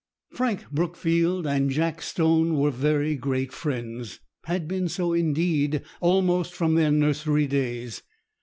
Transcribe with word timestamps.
Frank 0.31 0.65
Brookfield 0.71 1.45
and 1.45 1.69
Jack 1.69 2.01
Stone 2.01 2.55
were 2.57 2.71
very 2.71 3.15
great 3.15 3.53
friends; 3.53 4.19
had 4.45 4.67
been 4.67 4.87
so, 4.89 5.13
indeed, 5.13 5.83
almost 5.99 6.55
from 6.55 6.73
their 6.73 6.89
nursery 6.89 7.45
days. 7.45 8.01